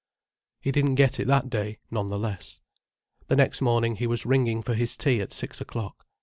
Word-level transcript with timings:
He 0.61 0.71
didn't 0.71 0.95
get 0.95 1.19
it 1.19 1.27
that 1.27 1.47
day, 1.51 1.77
none 1.91 2.07
the 2.07 2.17
less. 2.17 2.61
The 3.27 3.35
next 3.35 3.61
morning 3.61 3.97
he 3.97 4.07
was 4.07 4.25
ringing 4.25 4.63
for 4.63 4.73
his 4.73 4.97
tea 4.97 5.21
at 5.21 5.31
six 5.31 5.61
o'clock. 5.61 6.07